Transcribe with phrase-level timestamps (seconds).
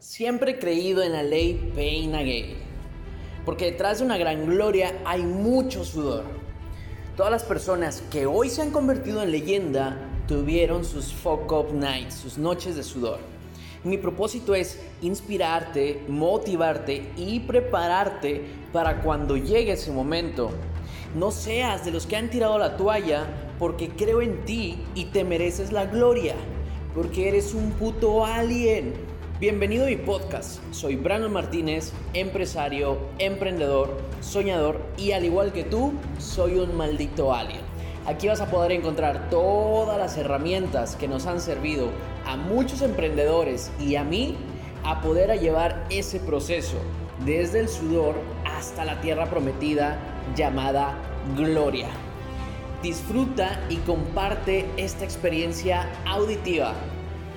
[0.00, 2.54] Siempre he creído en la ley Pain Again,
[3.44, 6.24] porque detrás de una gran gloria hay mucho sudor.
[7.18, 12.14] Todas las personas que hoy se han convertido en leyenda tuvieron sus fuck up nights,
[12.14, 13.18] sus noches de sudor.
[13.84, 20.50] Mi propósito es inspirarte, motivarte y prepararte para cuando llegue ese momento.
[21.14, 23.26] No seas de los que han tirado la toalla
[23.58, 26.36] porque creo en ti y te mereces la gloria,
[26.94, 29.09] porque eres un puto alien.
[29.40, 30.60] Bienvenido a mi podcast.
[30.70, 37.62] Soy Brandon Martínez, empresario, emprendedor, soñador y al igual que tú, soy un maldito alien.
[38.04, 41.88] Aquí vas a poder encontrar todas las herramientas que nos han servido
[42.26, 44.36] a muchos emprendedores y a mí
[44.84, 46.76] a poder llevar ese proceso
[47.24, 49.98] desde el sudor hasta la tierra prometida
[50.36, 50.98] llamada
[51.34, 51.88] gloria.
[52.82, 56.74] Disfruta y comparte esta experiencia auditiva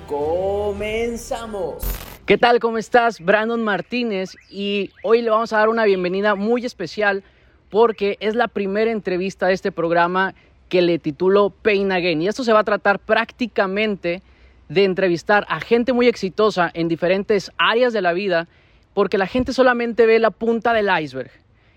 [0.06, 1.82] Comenzamos.
[2.26, 2.60] ¿Qué tal?
[2.60, 3.20] ¿Cómo estás?
[3.20, 7.22] Brandon Martínez y hoy le vamos a dar una bienvenida muy especial
[7.70, 10.34] porque es la primera entrevista de este programa
[10.68, 14.22] que le titulo Pain Again y esto se va a tratar prácticamente
[14.68, 18.48] de entrevistar a gente muy exitosa en diferentes áreas de la vida
[18.92, 21.30] porque la gente solamente ve la punta del iceberg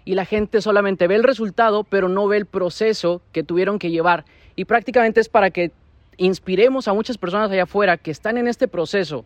[0.03, 3.89] y la gente solamente ve el resultado pero no ve el proceso que tuvieron que
[3.89, 5.71] llevar y prácticamente es para que
[6.17, 9.25] inspiremos a muchas personas allá afuera que están en este proceso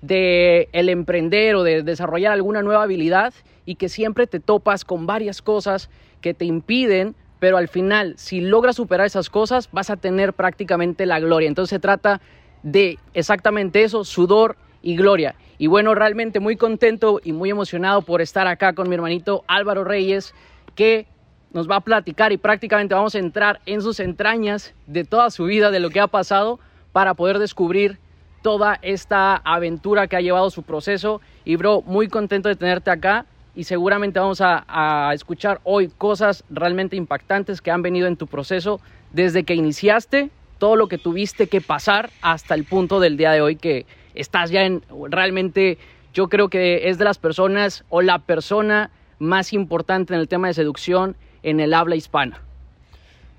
[0.00, 3.34] de el emprender o de desarrollar alguna nueva habilidad
[3.66, 8.40] y que siempre te topas con varias cosas que te impiden, pero al final si
[8.40, 11.48] logras superar esas cosas vas a tener prácticamente la gloria.
[11.48, 12.20] Entonces se trata
[12.62, 15.34] de exactamente eso, sudor y gloria.
[15.58, 19.82] Y bueno, realmente muy contento y muy emocionado por estar acá con mi hermanito Álvaro
[19.82, 20.34] Reyes,
[20.76, 21.06] que
[21.52, 25.44] nos va a platicar y prácticamente vamos a entrar en sus entrañas de toda su
[25.44, 26.60] vida, de lo que ha pasado,
[26.92, 27.98] para poder descubrir
[28.42, 31.20] toda esta aventura que ha llevado su proceso.
[31.44, 36.96] Y bro, muy contento de tenerte acá y seguramente vamos a, escuchar hoy cosas realmente
[36.96, 38.80] impactantes que han venido en tu proceso
[39.12, 43.40] desde que iniciaste, todo lo que tuviste que pasar hasta el punto del día de
[43.40, 45.78] hoy que estás ya en realmente,
[46.12, 50.48] yo creo que es de las personas o la persona más importante en el tema
[50.48, 52.40] de seducción en el habla hispana.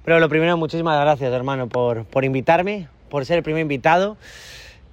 [0.06, 4.18] Pero lo primero, muchísimas gracias, hermano, por, por invitarme, por ser el primer invitado.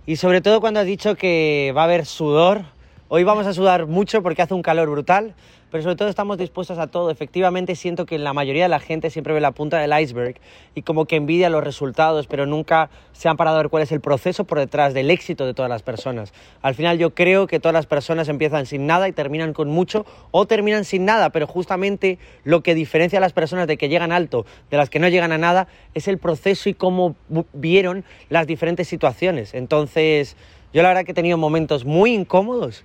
[0.07, 2.63] Y sobre todo cuando has dicho que va a haber sudor.
[3.09, 5.35] Hoy vamos a sudar mucho porque hace un calor brutal
[5.77, 7.11] pero sobre todo estamos dispuestos a todo.
[7.11, 10.37] Efectivamente siento que la mayoría de la gente siempre ve la punta del iceberg
[10.75, 13.93] y como que envidia los resultados, pero nunca se han parado a ver cuál es
[13.93, 16.33] el proceso por detrás del éxito de todas las personas.
[16.63, 20.07] Al final yo creo que todas las personas empiezan sin nada y terminan con mucho
[20.31, 24.13] o terminan sin nada, pero justamente lo que diferencia a las personas de que llegan
[24.13, 27.17] alto de las que no llegan a nada es el proceso y cómo
[27.53, 29.53] vieron las diferentes situaciones.
[29.53, 30.39] Entonces,
[30.73, 32.83] yo la verdad que he tenido momentos muy incómodos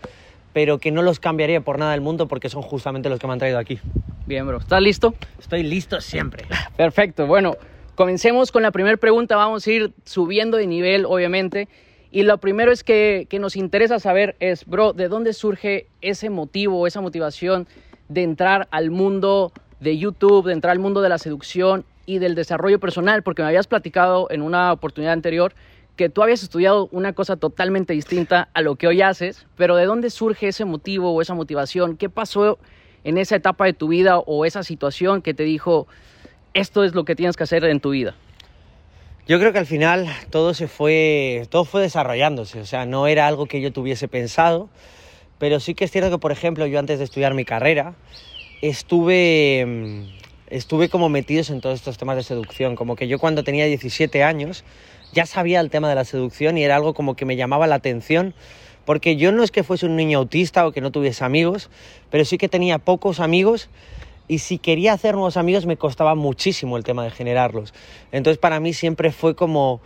[0.53, 3.33] pero que no los cambiaría por nada del mundo porque son justamente los que me
[3.33, 3.79] han traído aquí.
[4.25, 4.57] Bien, bro.
[4.57, 5.13] ¿Estás listo?
[5.39, 6.45] Estoy listo siempre.
[6.77, 7.27] Perfecto.
[7.27, 7.57] Bueno,
[7.95, 9.35] comencemos con la primera pregunta.
[9.35, 11.67] Vamos a ir subiendo de nivel, obviamente.
[12.11, 16.29] Y lo primero es que, que nos interesa saber es, bro, ¿de dónde surge ese
[16.29, 17.67] motivo, esa motivación
[18.09, 22.35] de entrar al mundo de YouTube, de entrar al mundo de la seducción y del
[22.35, 23.23] desarrollo personal?
[23.23, 25.53] Porque me habías platicado en una oportunidad anterior
[25.95, 29.85] que tú habías estudiado una cosa totalmente distinta a lo que hoy haces, pero ¿de
[29.85, 31.97] dónde surge ese motivo o esa motivación?
[31.97, 32.59] ¿Qué pasó
[33.03, 35.87] en esa etapa de tu vida o esa situación que te dijo,
[36.53, 38.15] esto es lo que tienes que hacer en tu vida?
[39.27, 43.27] Yo creo que al final todo se fue, todo fue desarrollándose, o sea, no era
[43.27, 44.69] algo que yo tuviese pensado,
[45.37, 47.93] pero sí que es cierto que, por ejemplo, yo antes de estudiar mi carrera,
[48.61, 50.03] estuve, mm,
[50.47, 54.23] estuve como metidos en todos estos temas de seducción, como que yo cuando tenía 17
[54.23, 54.63] años,
[55.13, 57.75] ya sabía el tema de la seducción y era algo como que me llamaba la
[57.75, 58.33] atención,
[58.85, 61.69] porque yo no es que fuese un niño autista o que no tuviese amigos,
[62.09, 63.69] pero sí que tenía pocos amigos
[64.27, 67.73] y si quería hacer nuevos amigos me costaba muchísimo el tema de generarlos.
[68.11, 69.81] Entonces para mí siempre fue como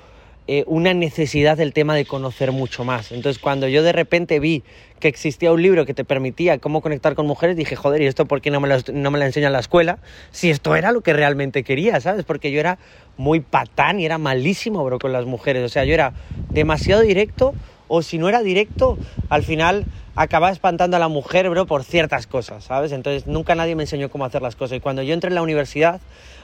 [0.47, 3.11] eh, una necesidad del tema de conocer mucho más.
[3.11, 4.63] Entonces, cuando yo de repente vi
[5.00, 8.28] que existía un libro que te permitía cómo conectar con mujeres, dije, joder, ¿y esto
[8.28, 9.97] por qué no me, lo, no enseña en la escuela?
[10.29, 12.25] Si esto era lo que realmente quería, ¿sabes?
[12.25, 12.78] Porque yo era
[13.17, 15.64] muy patán y era malísimo, bro, con las mujeres.
[15.64, 16.14] O sea, yo era
[16.52, 17.55] demasiado directo
[17.87, 18.97] o si no era directo,
[19.29, 19.85] al final
[20.16, 22.91] acababa espantando a la mujer, bro, por ciertas cosas, ¿sabes?
[22.91, 24.78] Entonces, nunca nadie me enseñó cómo hacer las cosas.
[24.78, 26.02] Y cuando yo entré en la universidad,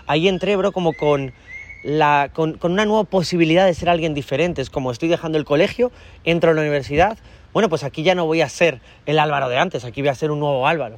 [0.07, 1.33] ahí entré, bro, como con
[2.33, 4.61] con, una nueva posibilidad de ser alguien diferente.
[4.61, 5.91] Es como estoy dejando el colegio,
[6.23, 7.17] entro a la universidad,
[7.53, 10.15] bueno, pues aquí ya no voy a ser el Álvaro de antes, aquí voy a
[10.15, 10.97] ser un nuevo Álvaro.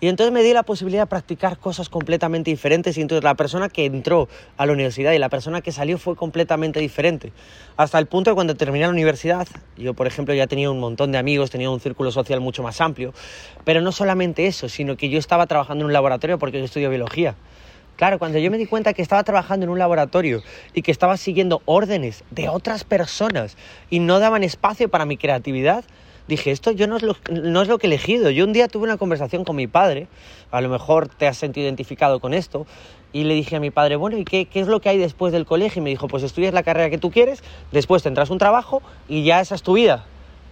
[0.00, 3.68] Y entonces me di la posibilidad de practicar cosas completamente diferentes y entonces la persona
[3.68, 7.32] que entró a la universidad y la persona que salió fue completamente diferente.
[7.76, 9.46] Hasta el punto de cuando terminé la universidad,
[9.76, 12.80] yo por ejemplo ya tenía un montón de amigos, tenía un círculo social mucho más
[12.80, 13.14] amplio,
[13.62, 16.90] pero no solamente eso, sino que yo estaba trabajando en un laboratorio porque yo estudio
[16.90, 17.36] biología.
[18.02, 20.42] Claro, cuando yo me di cuenta que estaba trabajando en un laboratorio
[20.74, 23.56] y que estaba siguiendo órdenes de otras personas
[23.90, 25.84] y no daban espacio para mi creatividad,
[26.26, 28.30] dije, esto yo no es, lo, no es lo que he elegido.
[28.30, 30.08] Yo un día tuve una conversación con mi padre,
[30.50, 32.66] a lo mejor te has sentido identificado con esto,
[33.12, 35.32] y le dije a mi padre, bueno, ¿y qué, qué es lo que hay después
[35.32, 35.78] del colegio?
[35.78, 39.22] Y me dijo, pues estudias la carrera que tú quieres, después tendrás un trabajo y
[39.22, 40.06] ya esa es tu vida.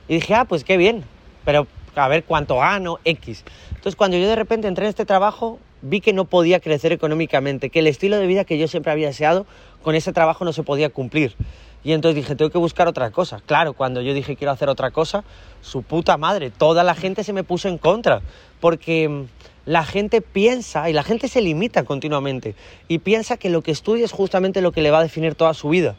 [0.07, 1.03] Y dije, ah, pues qué bien,
[1.45, 1.67] pero
[1.97, 3.45] a ver cuánto gano, X.
[3.71, 7.71] Entonces cuando yo de repente entré en este trabajo, vi que no podía crecer económicamente,
[7.71, 9.47] que el estilo de vida que yo siempre había deseado
[9.83, 11.35] con ese trabajo no se podía cumplir.
[11.83, 13.41] Y entonces dije, tengo que buscar otra cosa.
[13.47, 15.25] Claro, cuando yo dije quiero hacer otra cosa,
[15.63, 18.21] su puta madre, toda la gente se me puso en contra,
[18.61, 19.25] porque mm,
[19.65, 22.55] la gente piensa y la gente se limita continuamente
[22.89, 25.55] y piensa que lo que estudia es justamente lo que le va a definir toda
[25.55, 25.97] su vida.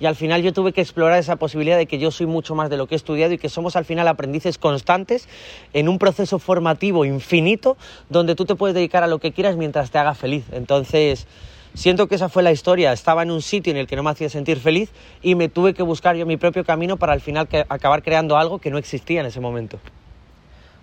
[0.00, 2.68] Y al final yo tuve que explorar esa posibilidad de que yo soy mucho más
[2.68, 5.28] de lo que he estudiado y que somos al final aprendices constantes
[5.72, 7.76] en un proceso formativo infinito
[8.08, 10.44] donde tú te puedes dedicar a lo que quieras mientras te haga feliz.
[10.52, 11.26] Entonces,
[11.74, 12.92] Siento que esa fue la historia.
[12.92, 14.92] Estaba en un sitio en el que no me hacía sentir feliz
[15.22, 18.60] y me tuve que buscar yo mi propio camino para al final acabar creando algo
[18.60, 19.80] que no existía en ese momento.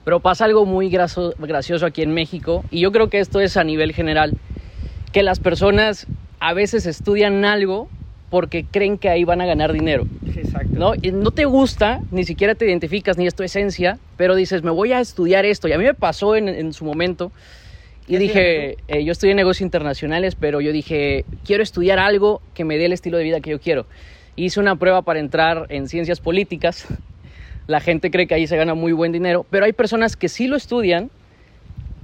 [0.04, 3.64] Pero pasa algo muy gracioso aquí en México y yo creo que esto es a
[3.64, 4.36] nivel general,
[5.14, 6.08] que las personas
[6.42, 7.88] a veces estudian algo
[8.32, 10.08] porque creen que ahí van a ganar dinero.
[10.36, 10.72] Exacto.
[10.72, 10.94] ¿no?
[11.00, 14.72] Y no te gusta, ni siquiera te identificas, ni es tu esencia, pero dices, me
[14.72, 15.68] voy a estudiar esto.
[15.68, 17.32] Y a mí me pasó en, en su momento
[18.08, 22.78] y dije, eh, yo estudié negocios internacionales, pero yo dije, quiero estudiar algo que me
[22.78, 23.86] dé el estilo de vida que yo quiero.
[24.36, 26.88] Hice una prueba para entrar en ciencias políticas.
[27.68, 30.48] La gente cree que ahí se gana muy buen dinero, pero hay personas que sí
[30.48, 31.10] lo estudian,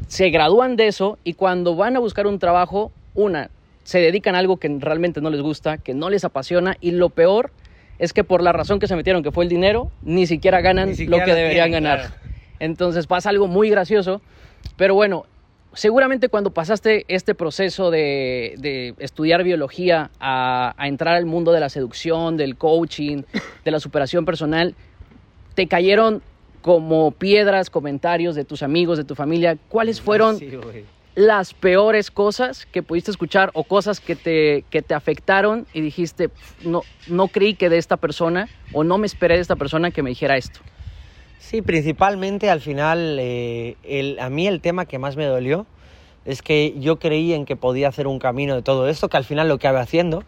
[0.07, 3.49] se gradúan de eso y cuando van a buscar un trabajo, una,
[3.87, 7.07] se dedican a algo que realmente no les gusta, que no les apasiona y lo
[7.07, 7.51] peor
[7.99, 10.89] es que por la razón que se metieron, que fue el dinero, ni siquiera ganan
[11.07, 12.15] lo que deberían ganar.
[12.59, 14.21] Entonces pasa algo muy gracioso,
[14.75, 15.25] pero bueno,
[15.71, 22.35] seguramente cuando pasaste este proceso de, estudiar biología a, entrar al mundo de la seducción,
[22.35, 23.21] del coaching,
[23.63, 24.75] de la superación personal,
[25.55, 26.21] te cayeron
[26.61, 29.57] como piedras, comentarios de tus amigos, de tu familia.
[29.69, 30.37] ¿Cuáles fueron
[31.17, 36.29] las peores cosas que pudiste escuchar o cosas que te, que te afectaron y dijiste,
[36.63, 40.03] no, no creí que de esta persona o no me esperé de esta persona que
[40.03, 40.59] me dijera esto?
[41.39, 45.65] Sí, principalmente al final, eh, el, a mí el tema que más me dolió
[46.23, 49.25] es que yo creí en que podía hacer un camino de todo esto, que al
[49.25, 50.23] final lo acabé haciendo,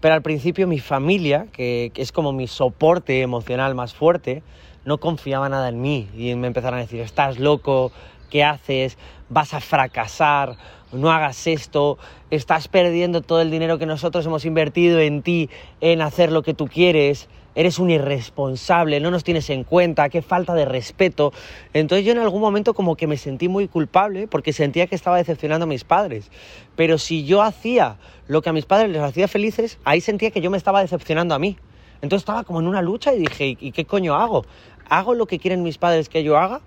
[0.00, 4.42] pero al principio mi familia, que, que, es como mi soporte emocional más fuerte,
[4.84, 7.92] no confiaba nada en mí y me empezaron a decir, estás loco,
[8.30, 8.98] ¿qué haces?
[9.28, 10.56] Vas a fracasar,
[10.92, 11.98] no hagas esto,
[12.30, 16.54] estás perdiendo todo el dinero que nosotros hemos invertido en ti, en hacer lo que
[16.54, 17.28] tú quieres
[17.58, 21.32] eres un irresponsable, no nos tienes en cuenta, qué falta de respeto.
[21.72, 25.16] Entonces yo en algún momento como que me sentí muy culpable porque sentía que estaba
[25.16, 26.30] decepcionando a mis padres.
[26.76, 27.96] Pero si yo hacía
[28.28, 31.34] lo que a mis padres les hacía felices, ahí sentía que yo me estaba decepcionando
[31.34, 31.56] a mí.
[32.00, 34.44] Entonces estaba como en una lucha y dije, ¿y qué coño hago?
[34.88, 36.60] ¿Hago lo que quieren mis padres que yo haga?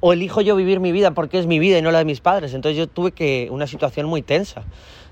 [0.00, 2.20] ¿O elijo yo vivir mi vida porque es mi vida y no la de mis
[2.20, 2.54] padres?
[2.54, 4.64] Entonces yo tuve que una situación muy tensa,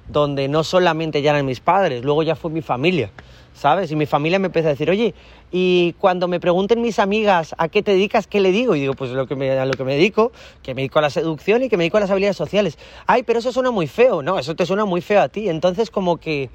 [0.08, 3.10] donde no solamente ya eran mis padres, luego ya fue mi familia.
[3.58, 3.90] ¿sabes?
[3.90, 5.14] Y mi familia me empezó a decir, oye,
[5.50, 8.76] y cuando me pregunten mis amigas a qué te dedicas, ¿qué le digo?
[8.76, 10.30] Y digo, pues lo que me, a lo que me dedico,
[10.62, 12.78] que me dedico a la seducción y que me dedico a las habilidades sociales.
[13.06, 15.48] Ay, pero eso suena muy feo, no, eso te suena muy feo a ti.
[15.48, 16.50] Entonces como que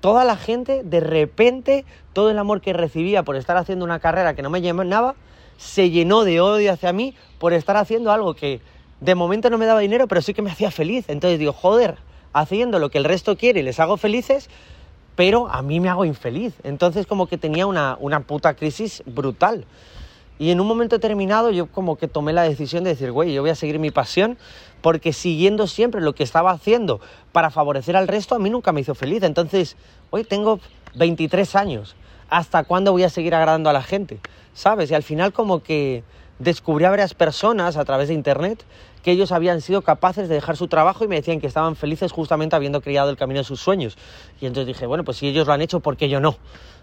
[0.00, 4.34] toda la gente, de repente, todo el amor que recibía por estar haciendo una carrera
[4.34, 5.14] que no me llenaba,
[5.62, 8.60] se llenó de odio hacia mí por estar haciendo algo que
[9.00, 11.06] de momento no me daba dinero, pero sí que me hacía feliz.
[11.08, 11.96] Entonces digo, joder,
[12.32, 14.48] haciendo lo que el resto quiere les hago felices,
[15.16, 16.54] pero a mí me hago infeliz.
[16.64, 19.64] Entonces como que tenía una, una puta crisis brutal.
[20.38, 23.42] Y en un momento determinado yo como que tomé la decisión de decir, güey, yo
[23.42, 24.38] voy a seguir mi pasión
[24.80, 27.00] porque siguiendo siempre lo que estaba haciendo
[27.30, 29.22] para favorecer al resto, a mí nunca me hizo feliz.
[29.22, 29.76] Entonces,
[30.10, 30.58] hoy tengo
[30.94, 31.94] 23 años.
[32.32, 34.18] ¿Hasta cuándo voy a seguir agradando a la gente?
[34.54, 34.90] ¿Sabes?
[34.90, 36.02] Y al final como que
[36.38, 38.64] descubrí a varias personas a través de internet
[39.02, 42.12] que ellos habían sido capaces de dejar su trabajo y me decían que estaban felices
[42.12, 43.98] justamente habiendo criado el camino de sus sueños.
[44.40, 46.36] Y entonces dije, bueno, pues si ellos lo han hecho, ¿por qué yo no?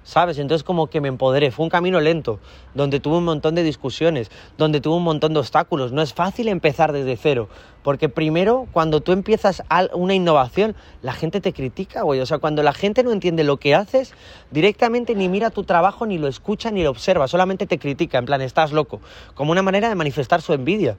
[0.03, 0.39] ¿Sabes?
[0.39, 1.51] Entonces como que me empoderé.
[1.51, 2.39] Fue un camino lento,
[2.73, 5.91] donde tuve un montón de discusiones, donde tuve un montón de obstáculos.
[5.91, 7.49] No es fácil empezar desde cero,
[7.83, 9.61] porque primero, cuando tú empiezas
[9.93, 12.21] una innovación, la gente te critica, güey.
[12.21, 14.13] O sea, cuando la gente no entiende lo que haces,
[14.51, 18.25] directamente ni mira tu trabajo, ni lo escucha, ni lo observa, solamente te critica, en
[18.25, 19.01] plan, estás loco,
[19.35, 20.97] como una manera de manifestar su envidia.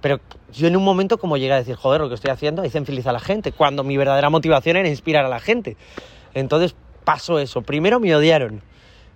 [0.00, 0.20] Pero
[0.52, 3.06] yo en un momento como llegué a decir, joder, lo que estoy haciendo es feliz
[3.06, 5.76] a la gente, cuando mi verdadera motivación era inspirar a la gente.
[6.34, 7.62] Entonces pasó eso.
[7.62, 8.62] Primero me odiaron,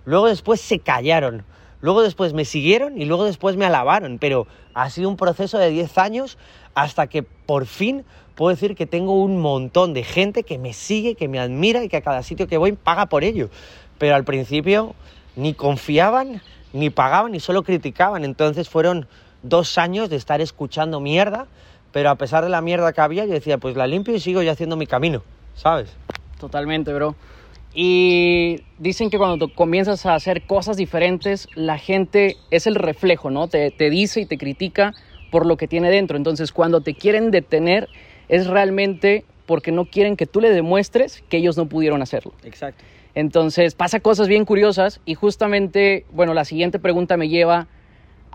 [0.05, 1.43] luego después se callaron,
[1.81, 4.19] luego después me siguieron y luego después me alabaron.
[4.19, 6.37] Pero ha sido un proceso de 10 años
[6.75, 11.15] hasta que por fin puedo decir que tengo un montón de gente que me sigue,
[11.15, 13.49] que me admira y que a cada sitio que voy paga por ello.
[13.97, 14.93] Pero al principio
[15.35, 16.41] ni confiaban,
[16.73, 18.25] ni pagaban, ni solo criticaban.
[18.25, 19.07] Entonces fueron
[19.47, 21.47] dos años de estar escuchando mierda,
[21.91, 24.41] pero a pesar de la mierda que había, yo decía, pues la limpio y sigo
[24.41, 25.23] yo haciendo mi camino,
[25.55, 25.95] ¿sabes?
[26.39, 27.15] Totalmente, bro.
[27.73, 33.47] Y dicen que cuando comienzas a hacer cosas diferentes, la gente es el reflejo, ¿no?
[33.47, 34.95] Te, te dice y te critica
[35.29, 36.15] por lo que tiene dentro.
[36.15, 37.89] Entonces, cuando te quieren detener,
[38.29, 42.33] es realmente porque no quieren que tú le demuestres que ellos no pudieron hacerlo.
[42.43, 42.83] Exacto.
[43.13, 47.67] Entonces, pasa cosas bien curiosas y justamente, bueno, la siguiente pregunta me lleva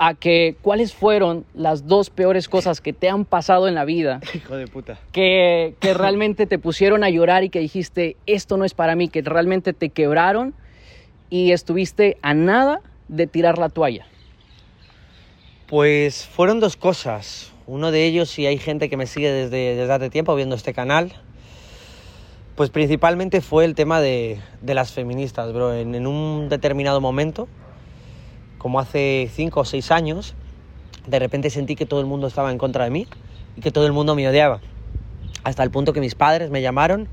[0.02, 4.20] a que cuáles fueron las dos peores cosas que te han pasado en la vida.
[4.34, 4.98] Hijo de puta.
[5.12, 9.08] Que, que realmente te pusieron a llorar y que dijiste, esto no es para mí,
[9.08, 10.54] que realmente te quebraron
[11.28, 14.06] y estuviste a nada de tirar la toalla.
[15.66, 17.52] Pues fueron dos cosas.
[17.66, 20.72] Uno de ellos, si hay gente que me sigue desde, desde hace tiempo viendo este
[20.72, 21.12] canal,
[22.56, 25.74] pues principalmente fue el tema de, de las feministas, bro.
[25.74, 27.48] En, en un determinado momento,
[28.60, 30.34] como hace cinco o seis años,
[31.06, 33.06] de repente sentí que todo el mundo estaba en contra de mí
[33.56, 34.60] y que todo el mundo me odiaba.
[35.44, 37.08] Hasta el punto que mis padres me llamaron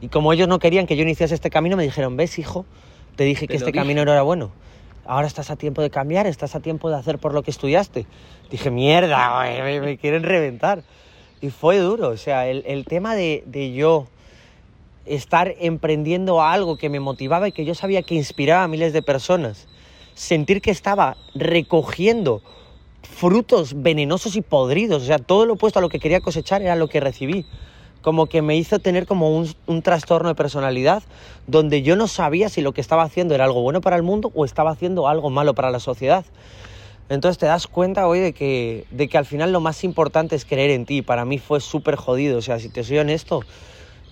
[0.00, 2.66] y como ellos no querían que yo iniciase este camino, me dijeron, ves hijo,
[3.14, 3.78] te dije que Te este dije.
[3.78, 4.50] camino no era bueno.
[5.06, 8.06] Ahora estás a tiempo de cambiar, estás a tiempo de hacer por lo que estudiaste.
[8.50, 10.82] Dije, mierda, me, me quieren reventar.
[11.40, 14.08] Y fue duro, o sea, el, el tema de, de yo
[15.06, 19.02] estar emprendiendo algo que me motivaba y que yo sabía que inspiraba a miles de
[19.02, 19.68] personas,
[20.14, 22.42] sentir que estaba recogiendo
[23.02, 26.76] frutos venenosos y podridos, o sea, todo lo opuesto a lo que quería cosechar era
[26.76, 27.46] lo que recibí.
[28.02, 31.02] Como que me hizo tener como un, un trastorno de personalidad
[31.46, 34.32] donde yo no sabía si lo que estaba haciendo era algo bueno para el mundo
[34.34, 36.24] o estaba haciendo algo malo para la sociedad.
[37.10, 40.44] Entonces te das cuenta hoy de que, de que al final lo más importante es
[40.44, 41.02] creer en ti.
[41.02, 43.42] Para mí fue súper jodido, o sea, si te soy honesto,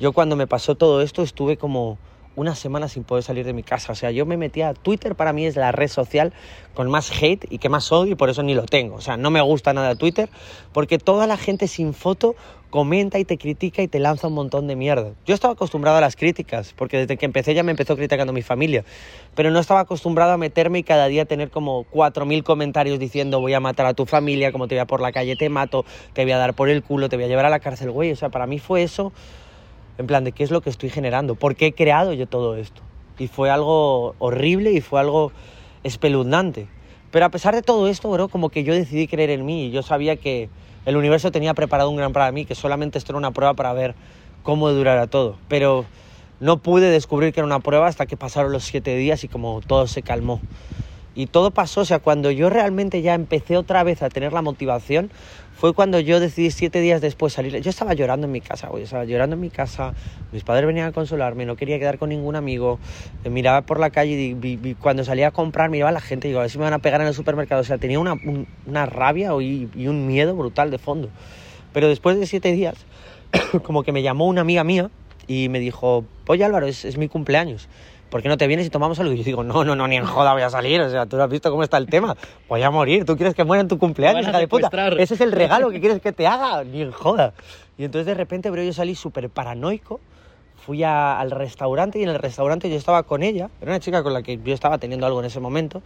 [0.01, 1.97] yo cuando me pasó todo esto estuve como
[2.37, 3.93] una semana sin poder salir de mi casa.
[3.93, 6.33] O sea, yo me metía a Twitter, para mí es la red social
[6.75, 8.97] con más hate y que más odio y por eso ni lo tengo.
[8.97, 10.29] O sea, no me gusta nada Twitter
[10.73, 12.37] porque toda la gente sin foto
[12.71, 15.13] comenta y te critica y te lanza un montón de mierda.
[15.27, 18.43] Yo estaba acostumbrado a las críticas porque desde que empecé ya me empezó criticando mi
[18.43, 18.85] familia,
[19.35, 23.55] pero no estaba acostumbrado a meterme y cada día tener como 4.000 comentarios diciendo voy
[23.55, 26.33] a matar a tu familia, como te vea por la calle te mato, te voy
[26.33, 28.13] a dar por el culo, te voy a llevar a la cárcel, güey.
[28.13, 29.13] O sea, para mí fue eso
[29.99, 32.57] en plan de qué es lo que estoy generando, por qué he creado yo todo
[32.57, 32.83] esto.
[33.19, 35.33] Y fue algo horrible y fue algo
[35.83, 36.69] espeluznante.
[37.11, 39.71] Pero a pesar de todo esto, bro, como que yo decidí creer en mí y
[39.71, 40.49] yo sabía que
[40.87, 43.73] el universo tenía preparado un gran para mí, que solamente esto era una prueba para
[43.73, 43.95] ver
[44.43, 45.37] cómo durara todo.
[45.49, 45.85] Pero
[46.41, 49.61] no pude descubrir que era una prueba hasta que pasaron los siete días y como
[49.67, 50.41] todo se calmó.
[51.15, 54.41] Y todo pasó, o sea, cuando yo realmente ya empecé otra vez a tener la
[54.41, 55.11] motivación,
[55.59, 57.61] fue cuando yo decidí siete días después salir.
[57.61, 59.93] Yo estaba llorando en mi casa, güey, estaba llorando en mi casa.
[60.31, 62.79] Mis padres venían a consolarme, no quería quedar con ningún amigo.
[63.25, 66.29] Eh, miraba por la calle y vi- cuando salía a comprar miraba a la gente
[66.29, 67.63] y digo, a ver si me van a pegar en el supermercado.
[67.63, 71.11] O sea, tenía una, un- una rabia y, un miedo brutal de fondo.
[71.73, 72.77] Pero después de siete días,
[73.65, 74.93] como que me llamó una amiga mía
[75.27, 77.67] y me dijo, oye Álvaro, es mi cumpleaños.
[78.11, 79.13] ¿Por qué no te vienes y tomamos algo?
[79.13, 80.81] Y yo digo, no, no, no, ni en joda voy a salir.
[80.81, 82.17] O sea, tú no has visto cómo está el tema.
[82.49, 83.05] Voy a morir.
[83.05, 84.71] ¿Tú quieres que muera en tu cumpleaños, hija de puta?
[85.01, 86.65] Ese es el regalo que quieres que te haga.
[86.65, 87.35] Ni en joda.
[87.77, 90.01] Y entonces de repente, bro, yo salí súper paranoico.
[90.65, 93.51] Fui a- al restaurante y en el restaurante yo estaba con ella.
[93.61, 95.83] Era una chica con la que yo estaba teniendo algo en ese momento.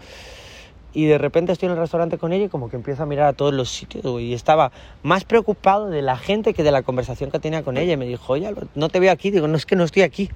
[0.94, 3.26] Y de repente estoy en el restaurante con ella y como que empiezo a mirar
[3.28, 7.30] a todos los sitios y estaba más preocupado de la gente que de la conversación
[7.30, 7.94] que tenía con ella.
[7.94, 9.30] Y me dijo, oye, no te veo aquí.
[9.30, 10.28] Digo, no es que no estoy aquí.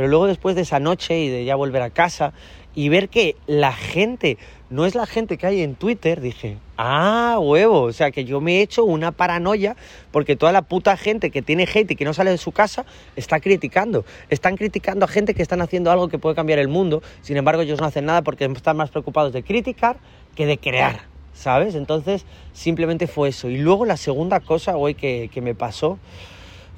[0.00, 2.32] Pero luego después de esa noche y de ya volver a casa
[2.74, 4.38] y ver que la gente
[4.70, 8.40] no es la gente que hay en Twitter, dije, ah, huevo, o sea que yo
[8.40, 9.76] me he hecho una paranoia
[10.10, 12.86] porque toda la puta gente que tiene hate y que no sale de su casa
[13.14, 14.06] está criticando.
[14.30, 17.60] Están criticando a gente que están haciendo algo que puede cambiar el mundo, sin embargo
[17.60, 19.98] ellos no hacen nada porque están más preocupados de criticar
[20.34, 21.02] que de crear,
[21.34, 21.74] ¿sabes?
[21.74, 23.50] Entonces simplemente fue eso.
[23.50, 25.98] Y luego la segunda cosa, güey, que, que me pasó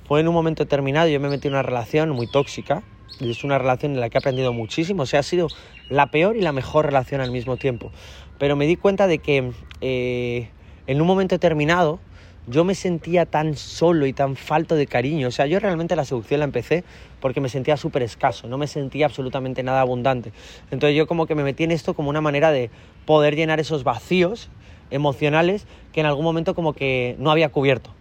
[0.08, 2.82] fue en un momento determinado, yo me metí en una relación muy tóxica,
[3.21, 5.49] es una relación en la que he aprendido muchísimo, o sea, ha sido
[5.88, 7.92] la peor y la mejor relación al mismo tiempo.
[8.38, 10.49] Pero me di cuenta de que eh,
[10.87, 12.00] en un momento determinado
[12.47, 16.04] yo me sentía tan solo y tan falto de cariño, o sea, yo realmente la
[16.04, 16.83] seducción la empecé
[17.21, 20.33] porque me sentía súper escaso, no me sentía absolutamente nada abundante.
[20.71, 22.71] Entonces yo como que me metí en esto como una manera de
[23.07, 24.50] poder llenar esos vacíos
[24.90, 27.95] emocionales que en algún momento como que no había cubierto.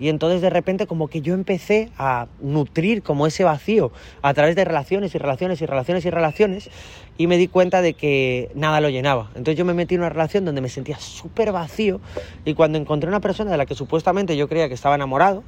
[0.00, 3.92] Y entonces de repente como que yo empecé a nutrir como ese vacío
[4.22, 6.70] a través de relaciones y relaciones y relaciones y relaciones
[7.18, 9.28] y me di cuenta de que nada lo llenaba.
[9.34, 12.00] Entonces yo me metí en una relación donde me sentía súper vacío
[12.46, 15.44] y cuando encontré una persona de la que supuestamente yo creía que estaba enamorado,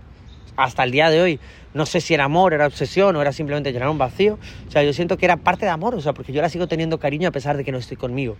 [0.55, 1.41] hasta el día de hoy
[1.73, 4.39] no sé si era amor, era obsesión o era simplemente llenar un vacío.
[4.69, 6.69] O sea, yo siento que era parte de amor, o sea, porque yo la sigo
[6.69, 8.37] teniendo cariño a pesar de que no estoy conmigo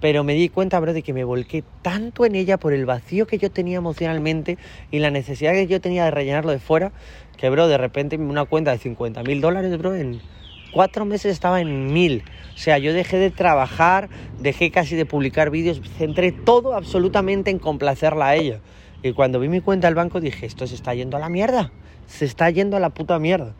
[0.00, 3.26] pero me di cuenta, bro, de que me volqué tanto en ella por el vacío
[3.26, 4.58] que yo tenía emocionalmente
[4.90, 6.92] y la necesidad que yo tenía de rellenarlo de fuera,
[7.36, 10.20] que, bro, de repente una cuenta de 50 mil dólares, bro, en
[10.72, 12.22] cuatro meses estaba en mil.
[12.54, 17.58] O sea, yo dejé de trabajar, dejé casi de publicar vídeos, centré todo absolutamente en
[17.58, 18.60] complacerla a ella.
[19.02, 21.72] Y cuando vi mi cuenta al banco dije, esto se está yendo a la mierda,
[22.06, 23.54] se está yendo a la puta mierda.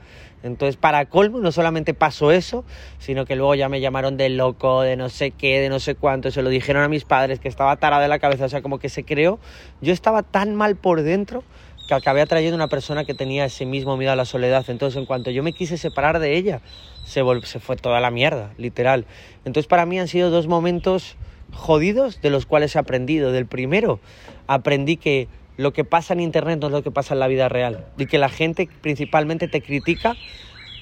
[0.46, 2.64] Entonces, para colmo, no solamente pasó eso,
[2.98, 5.94] sino que luego ya me llamaron de loco, de no sé qué, de no sé
[5.94, 8.62] cuánto, se lo dijeron a mis padres que estaba tarada de la cabeza, o sea,
[8.62, 9.38] como que se creó.
[9.80, 11.44] Yo estaba tan mal por dentro
[11.86, 14.64] que acabé atrayendo una persona que tenía ese mismo miedo a la soledad.
[14.68, 16.60] Entonces, en cuanto yo me quise separar de ella,
[17.04, 19.06] se, se fue toda la mierda, literal.
[19.44, 21.16] Entonces, para mí han sido dos momentos
[21.52, 23.32] jodidos de los cuales he aprendido.
[23.32, 24.00] Del primero,
[24.46, 27.48] aprendí que lo que pasa en Internet no es lo que pasa en la vida
[27.48, 27.86] real.
[27.96, 30.16] Y que la gente principalmente te critica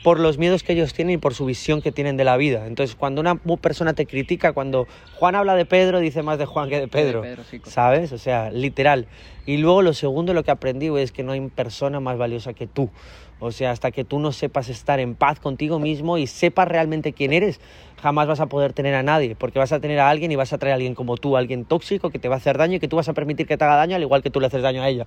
[0.02, 2.66] por los miedos que ellos tienen y por su visión que tienen de la vida.
[2.66, 6.68] Entonces, cuando una persona te critica, cuando Juan habla de Pedro, dice más de Juan
[6.68, 7.24] que de Pedro,
[7.64, 8.12] ¿sabes?
[8.12, 9.06] O sea, literal.
[9.46, 12.66] Y luego lo segundo, lo que aprendí es que no hay persona más valiosa que
[12.66, 12.90] tú.
[13.38, 17.12] O sea, hasta que tú no sepas estar en paz contigo mismo y sepas realmente
[17.12, 17.60] quién eres,
[18.00, 20.52] jamás vas a poder tener a nadie, porque vas a tener a alguien y vas
[20.52, 22.80] a traer a alguien como tú, alguien tóxico que te va a hacer daño y
[22.80, 24.62] que tú vas a permitir que te haga daño al igual que tú le haces
[24.62, 25.06] daño a ella.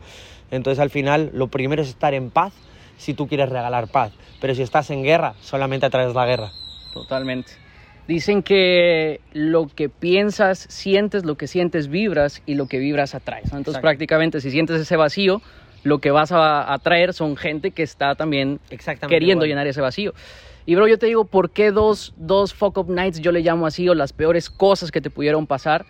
[0.51, 2.53] Entonces, al final, lo primero es estar en paz
[2.97, 6.53] si tú quieres regalar paz, pero si estás en guerra, solamente atraes la guerra.
[6.91, 7.53] Totalmente.
[8.07, 13.51] Dicen que lo que piensas, sientes, lo que sientes, vibras y lo que vibras atraes.
[13.51, 15.41] Entonces, prácticamente, si sientes ese vacío,
[15.87, 18.59] lo que vas a atraer son gente que está también
[19.07, 20.13] queriendo llenar ese vacío.
[20.65, 23.65] Y bro, yo te digo, ¿por qué dos, dos fuck up nights yo le llamo
[23.65, 25.85] así o las peores cosas que te pudieron pasar?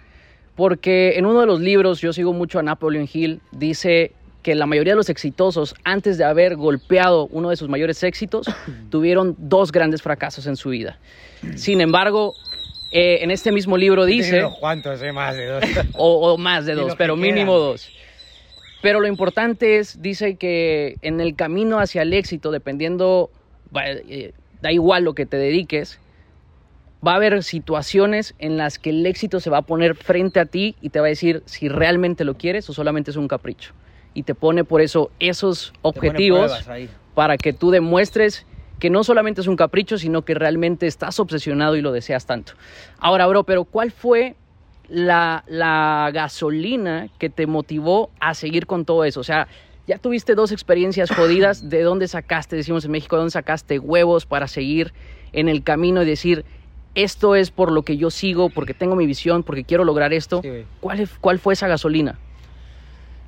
[0.56, 4.12] Porque en uno de los libros, yo sigo mucho a Napoleon Hill, dice
[4.44, 8.48] que la mayoría de los exitosos, antes de haber golpeado uno de sus mayores éxitos,
[8.92, 11.00] tuvieron dos grandes fracasos en su vida.
[11.56, 12.34] Sin embargo,
[12.92, 14.48] eh, en este mismo libro dice...
[14.60, 15.02] ¿Cuántos?
[15.02, 15.64] Eh, más de dos.
[15.94, 17.90] o, más de dos, pero mínimo dos.
[18.88, 23.30] Pero lo importante es, dice que en el camino hacia el éxito, dependiendo,
[23.84, 26.00] eh, da igual lo que te dediques,
[27.06, 30.46] va a haber situaciones en las que el éxito se va a poner frente a
[30.46, 33.74] ti y te va a decir si realmente lo quieres o solamente es un capricho.
[34.14, 36.54] Y te pone por eso esos objetivos
[37.14, 38.46] para que tú demuestres
[38.80, 42.54] que no solamente es un capricho, sino que realmente estás obsesionado y lo deseas tanto.
[43.00, 44.38] Ahora, bro, pero ¿cuál fue
[44.90, 45.44] la,
[46.14, 49.20] gasolina que te motivó a seguir con todo eso?
[49.20, 49.48] O sea,
[49.88, 54.26] ya tuviste dos experiencias jodidas, ¿de dónde sacaste, decimos en México, de dónde sacaste huevos
[54.26, 54.94] para seguir
[55.34, 56.46] en el camino y decir,
[56.96, 60.42] esto es por lo que yo sigo, porque tengo mi visión, porque quiero lograr esto?
[60.82, 62.20] ¿Cuál, ¿Cuál, fue esa gasolina?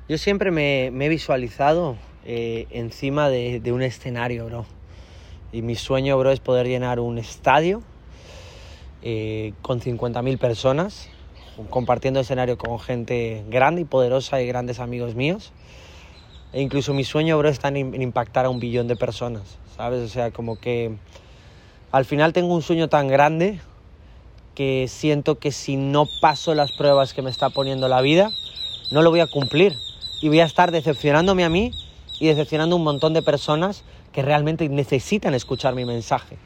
[0.08, 4.66] Yo siempre me, he visualizado eh, encima de, un escenario, bro.
[5.52, 7.82] Y mi sueño, bro, es poder llenar un estadio
[9.02, 11.08] eh, con 50.000 personas
[11.68, 15.52] compartiendo escenario con gente grande y poderosa y grandes amigos míos.
[16.52, 19.42] E incluso mi sueño, bro, está en, impactar a un billón de personas,
[19.76, 20.02] ¿sabes?
[20.02, 20.96] O sea, como que
[21.92, 23.60] al final tengo un sueño tan grande
[24.54, 28.30] que siento que si no paso las pruebas que me está poniendo la vida,
[28.90, 29.76] no lo voy a cumplir.
[30.20, 31.72] Y voy a estar decepcionándome a mí
[32.18, 36.36] y decepcionando a un montón de personas que realmente necesitan escuchar mi mensaje.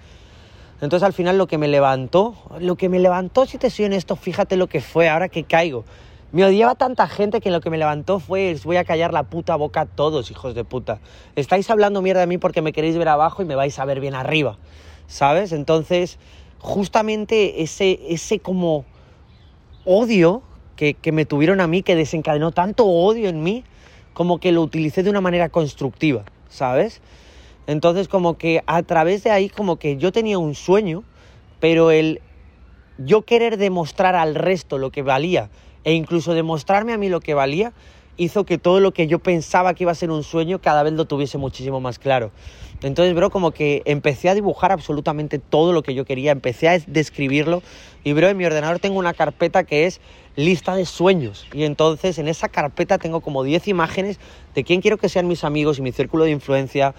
[0.85, 4.17] Entonces al final lo que me levantó, lo que me levantó, si te soy honesto,
[4.17, 5.85] fíjate lo que fue, ahora que caigo.
[6.31, 9.57] Me odiaba tanta gente que lo que me levantó fue, voy a callar la puta
[9.57, 11.01] boca a todos, hijos de puta.
[11.37, 14.01] Estáis hablando mierda de mí porque me queréis ver abajo y me vais a ver
[14.01, 14.59] bien arriba,
[15.07, 15.53] ¿sabes?
[15.53, 16.19] Entonces,
[16.59, 18.85] justamente ese, ese como
[19.85, 20.43] odio
[20.77, 23.65] que me tuvieron a mí, que desencadenó tanto odio en mí,
[24.13, 27.01] como que lo utilicé de una manera constructiva, ¿sabes?
[27.67, 31.03] Entonces como que a través de ahí como que yo tenía un sueño,
[31.61, 32.21] pero el
[32.99, 35.51] yo querer demostrar al resto lo que valía
[35.83, 37.73] e incluso demostrarme a mí lo que valía,
[38.17, 40.93] hizo que todo lo que yo pensaba que iba a ser un sueño cada vez
[40.93, 42.31] lo tuviese muchísimo más claro.
[42.83, 46.79] Entonces, bro, como que empecé a dibujar absolutamente todo lo que yo quería, empecé a
[46.79, 47.63] describirlo
[48.05, 50.01] y, bro, en mi ordenador tengo una carpeta que es
[50.37, 54.19] lista de sueños y entonces en esa carpeta tengo como 10 imágenes
[54.55, 56.95] de quién quiero que sean mis amigos y mi círculo de influencia,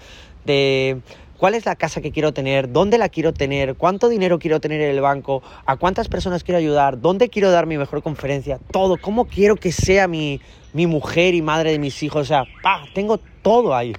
[0.46, 1.00] de
[1.36, 4.80] cuál es la casa que quiero tener, dónde la quiero tener, cuánto dinero quiero tener
[4.80, 8.96] en el banco, a cuántas personas quiero ayudar, dónde quiero dar mi mejor conferencia, todo,
[8.96, 10.40] cómo quiero que sea mi,
[10.72, 13.92] mi mujer y madre de mis hijos, o sea, pa, tengo todo ahí.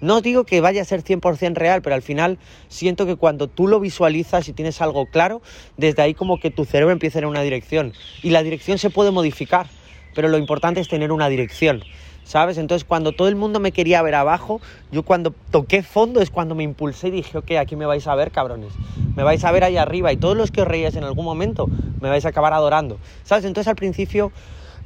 [0.00, 3.66] No digo que vaya a ser 100% real, pero al final siento que cuando tú
[3.66, 5.40] lo visualizas y tienes algo claro,
[5.78, 7.94] desde ahí como que tu cerebro empieza en una dirección.
[8.22, 9.68] Y la dirección se puede modificar,
[10.14, 11.82] pero lo importante es tener una dirección.
[12.26, 12.58] ¿Sabes?
[12.58, 14.60] Entonces cuando todo el mundo me quería ver abajo,
[14.90, 18.14] yo cuando toqué fondo es cuando me impulsé y dije, ok, aquí me vais a
[18.16, 18.72] ver, cabrones,
[19.14, 21.70] me vais a ver ahí arriba y todos los que os reíais en algún momento
[22.00, 23.44] me vais a acabar adorando, ¿sabes?
[23.44, 24.32] Entonces al principio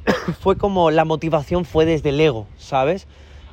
[0.39, 3.07] fue como la motivación fue desde el ego, ¿sabes?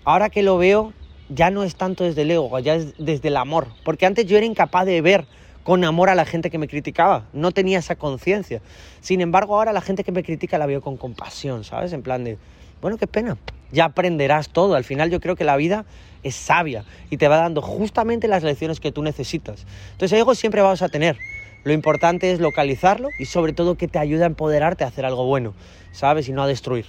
[0.04, 0.92] Ahora que lo veo,
[1.30, 4.36] ya no es tanto desde el ego, ya es desde el amor, porque antes yo
[4.36, 5.26] era incapaz de ver
[5.62, 8.62] con amor a la gente que me criticaba, no tenía esa conciencia.
[9.00, 11.92] Sin embargo, ahora la gente que me critica la veo con compasión, ¿sabes?
[11.92, 12.38] En plan de,
[12.80, 13.36] bueno, qué pena,
[13.72, 14.74] ya aprenderás todo.
[14.74, 15.84] Al final yo creo que la vida
[16.22, 19.66] es sabia y te va dando justamente las lecciones que tú necesitas.
[19.92, 21.16] Entonces ego siempre vamos a tener.
[21.64, 25.26] Lo importante es localizarlo y sobre todo que te ayude a empoderarte a hacer algo
[25.26, 25.54] bueno,
[25.92, 26.28] ¿sabes?
[26.28, 26.86] Y no a destruir.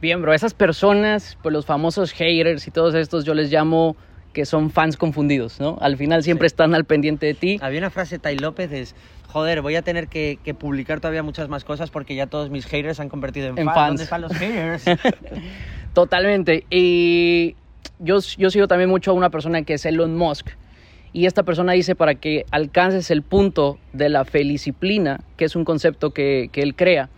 [0.00, 3.96] Bien, bro, esas personas, pues los famosos haters y todos estos, yo les llamo
[4.32, 5.78] que son fans confundidos, ¿no?
[5.80, 7.58] Al final siempre están al pendiente de ti.
[7.60, 8.94] Había una frase de Tai López, es,
[9.26, 12.96] joder, voy a tener que, publicar todavía muchas más cosas porque ya todos mis haters
[12.96, 13.74] se han convertido en, fans.
[13.74, 14.84] ¿Dónde están los haters?
[15.94, 16.64] Totalmente.
[16.70, 17.56] Y
[17.98, 20.50] yo, yo sigo también mucho a una persona que es Elon Musk.
[21.12, 25.64] Y esta persona dice para que alcances el punto de la feliciplina, que es un
[25.64, 27.08] concepto que, que él crea,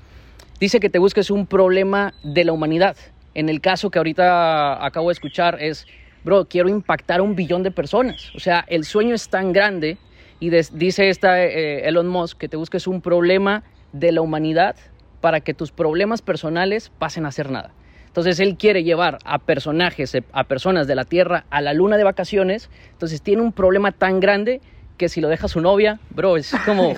[0.60, 2.96] dice que te busques un problema de la humanidad.
[3.34, 5.86] En el caso que ahorita acabo de escuchar es
[6.24, 8.34] bro, quiero impactar a un billón de personas.
[8.34, 9.98] O sea, el sueño es tan grande
[10.38, 14.76] y dice esta eh, Elon Musk que te busques un problema de la humanidad
[15.20, 17.72] para que tus problemas personales pasen a ser nada.
[18.06, 22.02] Entonces él quiere llevar a personajes, a personas de la Tierra a la luna de
[22.02, 22.68] vacaciones.
[22.92, 24.60] Entonces tiene un problema tan grande
[24.96, 26.92] que si lo deja su novia, bro, es como...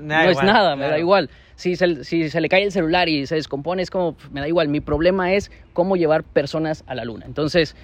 [0.00, 1.30] no es nada, me da igual.
[1.56, 4.48] Si se, si se le cae el celular y se descompone, es como, me da
[4.48, 4.68] igual.
[4.68, 7.24] Mi problema es cómo llevar personas a la luna.
[7.26, 7.74] Entonces,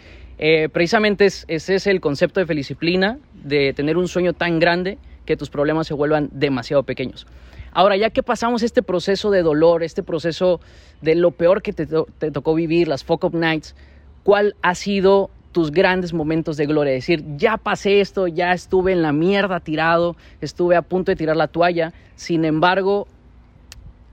[0.42, 5.36] eh, precisamente ese es el concepto de feliciplina, de tener un sueño tan grande que
[5.36, 7.26] tus problemas se vuelvan demasiado pequeños.
[7.72, 10.60] Ahora, ya que pasamos este proceso de dolor, este proceso
[11.02, 11.86] de lo peor que te,
[12.30, 13.76] tocó vivir, las fuck up nights,
[14.22, 16.94] ¿cuál ha sido tus grandes momentos de gloria?
[16.94, 21.16] Es decir, ya pasé esto, ya estuve en la mierda tirado, estuve a punto de
[21.16, 23.06] tirar la toalla, sin embargo,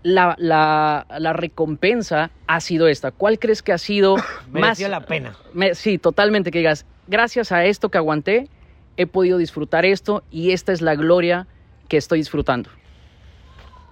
[0.07, 3.11] la, la, recompensa ha sido esta?
[3.11, 4.15] ¿Cuál crees que ha sido
[4.51, 4.79] más...
[4.79, 5.35] la pena.
[5.73, 8.47] sí, totalmente, que digas, gracias a esto que aguanté,
[8.95, 11.47] he podido disfrutar esto y esta es la gloria
[11.89, 12.69] que estoy disfrutando.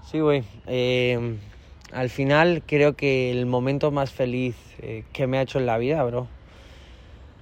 [0.09, 0.43] Sí, güey.
[0.67, 1.37] Eh,
[1.91, 5.77] al final creo que el momento más feliz eh, que me ha hecho en la
[5.77, 6.27] vida, bro,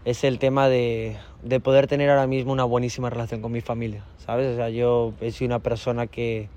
[0.05, 4.03] es el tema de, de poder tener ahora mismo una buenísima relación con mi familia,
[4.17, 4.53] ¿sabes?
[4.53, 6.49] O sea, yo he sido una persona que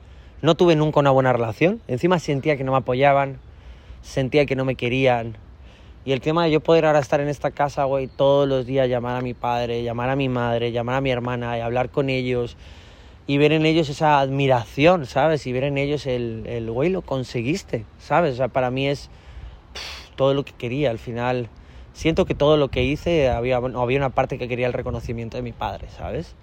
[0.42, 1.80] no tuve nunca una buena relación.
[1.88, 3.38] Encima sentía que no me apoyaban,
[4.02, 5.36] sentía que no me querían.
[6.04, 8.88] Y el tema de yo poder ahora estar en esta casa, güey, todos los días
[8.88, 12.10] llamar a mi padre, llamar a mi madre, llamar a mi hermana y hablar con
[12.10, 12.56] ellos
[13.26, 15.46] y ver en ellos esa admiración, ¿sabes?
[15.46, 18.34] Y ver en ellos el, el güey, lo conseguiste, ¿sabes?
[18.34, 19.10] O sea, para mí es
[20.14, 20.90] todo lo que quería.
[20.90, 21.48] Al final,
[21.92, 25.42] siento que todo lo que hice, había, había una parte que quería el reconocimiento de
[25.42, 26.36] mi padre, ¿sabes?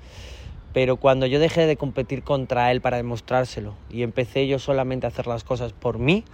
[0.74, 5.10] Pero cuando yo dejé de competir contra él para demostrárselo y empecé yo solamente a
[5.10, 6.26] hacer las cosas por mí,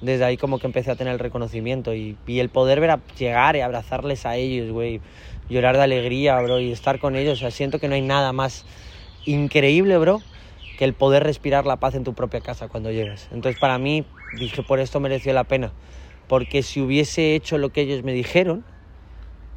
[0.00, 3.54] desde ahí como que empecé a tener el reconocimiento y, el poder ver a llegar
[3.56, 5.00] y abrazarles a ellos, güey,
[5.48, 8.64] llorar de alegría, bro, y estar con ellos, o siento que no hay nada más
[9.24, 10.22] increíble, bro,
[10.76, 13.28] que el poder respirar la paz en tu propia casa cuando llegas.
[13.32, 15.72] Entonces para mí dije, por esto mereció la pena,
[16.26, 18.64] porque si hubiese hecho lo que ellos me dijeron,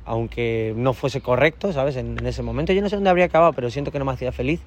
[0.07, 1.97] aunque no fuese correcto, ¿sabes?
[1.97, 4.31] En, ese momento yo no sé dónde habría acabado, pero siento que no me hacía
[4.31, 4.61] feliz.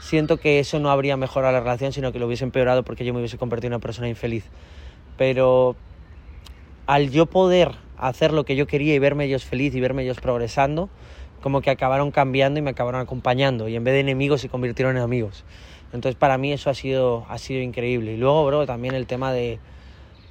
[0.00, 3.14] Siento que eso no habría mejorado la relación, sino que lo hubiese empeorado porque yo
[3.14, 4.44] me hubiese convertido en una persona infeliz.
[5.16, 5.76] Pero
[6.86, 10.18] al yo poder hacer lo que yo quería y verme ellos feliz y verme ellos
[10.20, 10.90] progresando,
[11.40, 13.68] como que acabaron cambiando y me acabaron acompañando.
[13.68, 15.44] Y en vez de enemigos se convirtieron en amigos.
[15.92, 18.14] Entonces para mí eso ha sido, ha sido increíble.
[18.14, 19.60] Y luego, bro, también el tema de,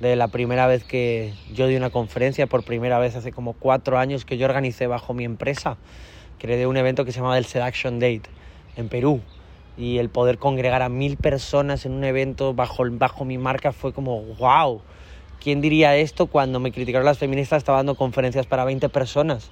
[0.09, 3.97] de la primera vez que yo di una conferencia, por primera vez hace como cuatro
[3.97, 5.77] años que yo organicé bajo mi empresa,
[6.37, 8.23] creé un evento que se llamaba el Seduction Date
[8.75, 9.21] en Perú.
[9.75, 13.91] Y el poder congregar a mil personas en un evento bajo, bajo mi marca fue
[13.91, 14.81] como, wow,
[15.41, 19.51] ¿quién diría esto cuando me criticaron las feministas estaba dando conferencias para 20 personas?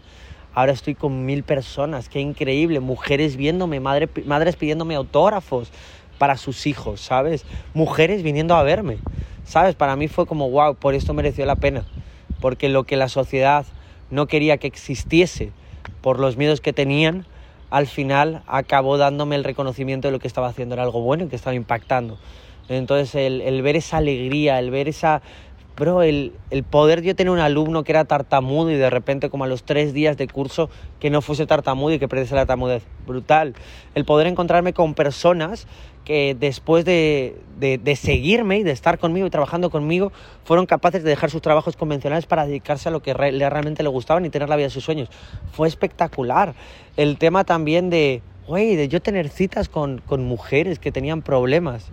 [0.54, 5.72] Ahora estoy con mil personas, qué increíble, mujeres viéndome, madre, madres pidiéndome autógrafos
[6.22, 7.46] para sus hijos, ¿sabes?
[7.74, 9.00] Mujeres viniendo a verme.
[9.44, 9.74] ¿Sabes?
[9.74, 11.84] Para mí fue como, wow, por esto mereció la pena.
[12.40, 13.66] Porque lo que la sociedad
[14.12, 15.52] no quería que existiese
[16.02, 17.26] por los miedos que tenían,
[17.72, 21.28] al final acabó dándome el reconocimiento de lo que estaba haciendo, era algo bueno y
[21.28, 22.20] que estaba impactando.
[22.70, 25.24] Entonces el, el ver esa alegría, el ver esa,
[25.76, 29.46] bro, el, el, poder yo tener un alumno que era tartamudo y de repente como
[29.46, 32.84] a los tres días de curso que no fuese tartamudo y que perdiese la tartamudez,
[33.08, 33.56] brutal.
[33.96, 35.68] El poder encontrarme con personas
[36.06, 40.12] que después de, de, de, seguirme y de estar conmigo y trabajando conmigo,
[40.44, 43.90] fueron capaces de dejar sus trabajos convencionales para dedicarse a lo que re, realmente le
[43.90, 45.10] gustaban y tener la vida de sus sueños.
[45.52, 46.54] Fue espectacular.
[46.98, 51.92] El tema también de, güey, de yo tener citas con, con mujeres que tenían problemas.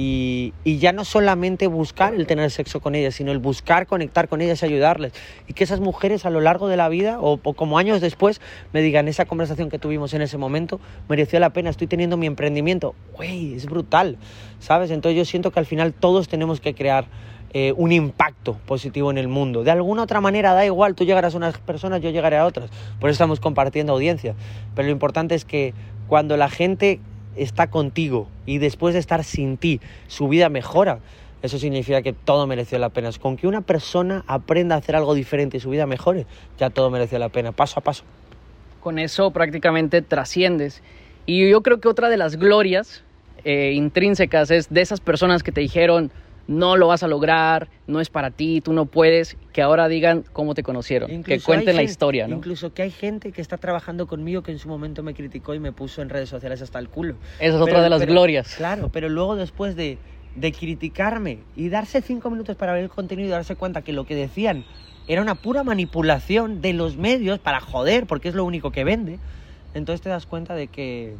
[0.00, 4.40] Y, ya no solamente buscar el tener sexo con ellas, sino el buscar conectar con
[4.40, 5.12] ellas y ayudarles.
[5.48, 8.40] Y que esas mujeres a lo largo de la vida o, o, como años después
[8.72, 12.26] me digan, esa conversación que tuvimos en ese momento mereció la pena, estoy teniendo mi
[12.26, 12.94] emprendimiento.
[13.16, 14.18] Güey, es brutal,
[14.60, 14.92] ¿sabes?
[14.92, 17.06] Entonces yo siento que al final todos tenemos que crear
[17.52, 19.64] eh, un impacto positivo en el mundo.
[19.64, 22.70] De alguna otra manera da igual, tú llegarás a unas personas, yo llegaré a otras.
[23.00, 24.36] Por eso estamos compartiendo audiencia.
[24.76, 25.74] Pero lo importante es que
[26.06, 27.00] cuando la gente
[27.38, 31.00] está contigo y después de estar sin ti, su vida mejora,
[31.42, 33.10] eso significa que todo mereció la pena.
[33.20, 36.26] Con que una persona aprenda a hacer algo diferente y su vida mejore,
[36.58, 38.04] ya todo mereció la pena, paso a paso.
[38.80, 40.82] Con eso prácticamente trasciendes.
[41.26, 43.04] Y yo creo que otra de las glorias
[43.44, 46.10] eh, intrínsecas es de esas personas que te dijeron,
[46.48, 50.24] no lo vas a lograr, no es para ti, tú no puedes, que ahora digan
[50.32, 52.36] cómo te conocieron, incluso que cuenten la gente, historia, ¿no?
[52.36, 55.60] Incluso que hay gente que está trabajando conmigo que en su momento me criticó y
[55.60, 57.16] me puso en redes sociales hasta el culo.
[57.38, 58.54] Esa es otra de las pero, glorias.
[58.56, 59.98] Claro, pero luego después de,
[60.34, 64.06] de criticarme y darse cinco minutos para ver el contenido y darse cuenta que lo
[64.06, 64.64] que decían
[65.06, 69.18] era una pura manipulación de los medios para joder, porque es lo único que vende,
[69.74, 71.16] entonces te das cuenta de que,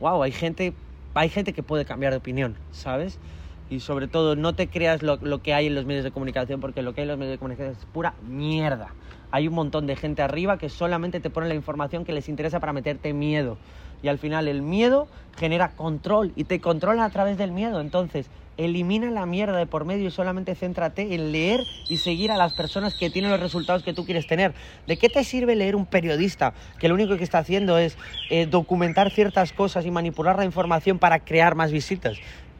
[0.00, 0.74] wow, hay gente,
[1.14, 3.20] hay gente que puede cambiar de opinión, ¿sabes?
[3.70, 6.60] Y sobre todo no te creas lo, lo, que hay en los medios de comunicación
[6.60, 8.94] porque lo que hay en los medios de comunicación es pura mierda.
[9.30, 12.60] Hay un montón de gente arriba que solamente te pone la información que les interesa
[12.60, 13.58] para meterte miedo.
[14.02, 17.80] Y al final el miedo genera control y te controla a través del miedo.
[17.80, 22.36] Entonces, elimina la mierda de por medio y solamente céntrate en leer y seguir a
[22.36, 24.54] las personas que tienen los resultados que tú quieres tener.
[24.86, 27.98] ¿De qué te sirve leer un periodista que lo único que está haciendo es
[28.30, 32.18] eh, documentar ciertas cosas y manipular la información para crear más visitas?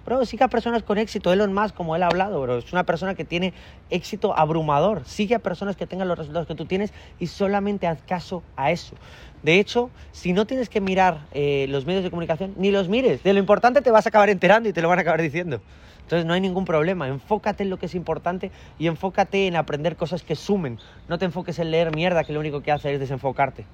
[0.09, 1.35] Bro, sigue a personas con éxito.
[1.35, 3.53] Elon Musk, como él ha hablado, bro, es una persona que tiene
[3.91, 5.05] éxito abrumador.
[5.05, 8.71] Sigue a personas que tengan los resultados que tú tienes y solamente haz caso a
[8.71, 8.97] eso.
[9.43, 13.23] De hecho, si no tienes que mirar eh, los medios de comunicación, ni los mires.
[13.23, 15.61] De lo importante te vas a acabar enterando y te lo van a acabar diciendo.
[16.05, 17.07] Entonces no hay ningún problema.
[17.07, 20.79] Enfócate en lo que es importante y enfócate en aprender cosas que sumen.
[21.09, 23.67] No te enfoques en leer mierda, que lo único que hace es desenfocarte.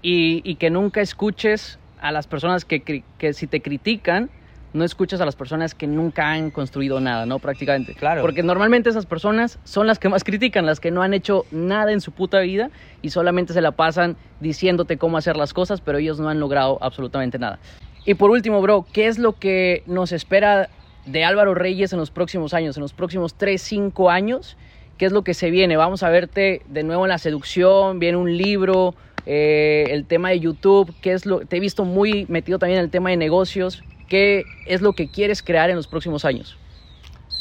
[0.00, 2.80] Y, y que nunca escuches a las personas que,
[3.18, 4.30] que si te critican,
[4.76, 7.38] no escuchas a las personas que nunca han construido nada, ¿no?
[7.38, 7.94] Prácticamente.
[7.94, 8.22] Claro.
[8.22, 11.92] Porque normalmente esas personas son las que más critican, las que no han hecho nada
[11.92, 12.70] en su puta vida
[13.02, 16.78] y solamente se la pasan diciéndote cómo hacer las cosas, pero ellos no han logrado
[16.80, 17.58] absolutamente nada.
[18.04, 20.68] Y por último, bro, ¿qué es lo que nos espera
[21.06, 24.56] de Álvaro Reyes en los próximos años, en los próximos 3, 5 años?
[24.98, 25.76] ¿Qué es lo que se viene?
[25.76, 28.94] Vamos a verte de nuevo en la seducción, viene un libro,
[29.26, 31.40] eh, el tema de YouTube, ¿qué es lo?
[31.40, 33.82] Te he visto muy metido también en el tema de negocios.
[34.08, 36.56] ¿Qué es lo que quieres crear en los próximos años?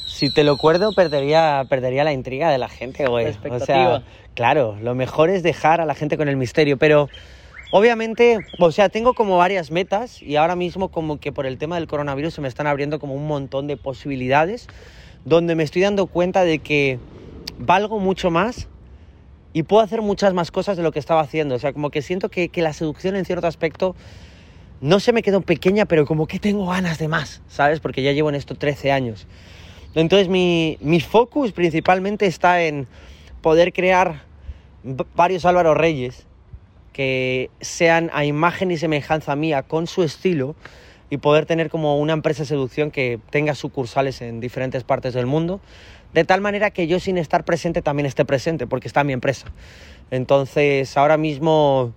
[0.07, 3.35] Si te lo acuerdo, perdería, perdería la intriga de la gente, güey.
[3.49, 7.09] O sea, claro, lo mejor es dejar a la gente con el misterio, pero
[7.71, 11.75] obviamente, o sea, tengo como varias metas y ahora mismo como que por el tema
[11.75, 14.67] del coronavirus se me están abriendo como un montón de posibilidades
[15.25, 16.99] donde me estoy dando cuenta de que
[17.57, 18.67] valgo mucho más
[19.53, 21.55] y puedo hacer muchas más cosas de lo que estaba haciendo.
[21.55, 23.95] O sea, como que siento que, que la seducción en cierto aspecto
[24.81, 27.79] no se me quedó pequeña, pero como que tengo ganas de más, ¿sabes?
[27.79, 29.27] Porque ya llevo en esto 13 años.
[29.95, 32.87] Entonces mi, mi focus principalmente está en
[33.41, 34.23] poder crear
[35.15, 36.25] varios Álvaro Reyes
[36.93, 40.55] que sean a imagen y semejanza mía con su estilo
[41.09, 45.25] y poder tener como una empresa de seducción que tenga sucursales en diferentes partes del
[45.25, 45.59] mundo,
[46.13, 49.47] de tal manera que yo sin estar presente también esté presente, porque está mi empresa.
[50.11, 51.93] Entonces ahora mismo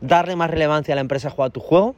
[0.00, 1.94] darle más relevancia a la empresa Juega tu Juego,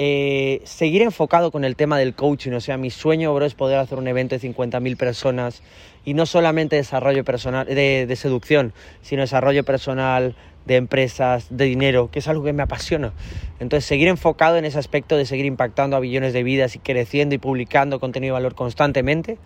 [0.00, 3.78] eh, seguir enfocado con el tema del coaching, o sea, mi sueño, bro, es poder
[3.78, 5.60] hacer un evento de 50.000 personas
[6.04, 12.20] y no solamente desarrollo personal, de, seducción, sino desarrollo personal, de empresas, de dinero, que
[12.20, 13.12] es algo que me apasiona.
[13.58, 17.34] Entonces, seguir enfocado en ese aspecto de seguir impactando a billones de vidas y creciendo
[17.34, 19.36] y publicando contenido de valor constantemente.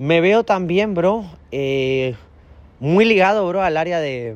[0.00, 2.16] Me veo también, bro, eh,
[2.80, 4.34] muy ligado, bro, al área de,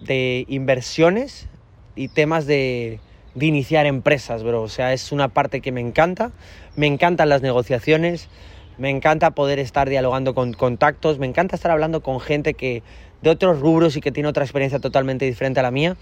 [0.00, 1.46] de inversiones
[1.94, 3.00] y temas de
[3.34, 4.62] de iniciar empresas, bro.
[4.62, 6.32] O sea, es una parte que me encanta.
[6.76, 8.28] Me encantan las negociaciones,
[8.78, 12.82] me encanta poder estar dialogando con contactos, me encanta estar hablando con gente que
[13.22, 15.96] de otros rubros y que tiene otra experiencia totalmente diferente a la mía.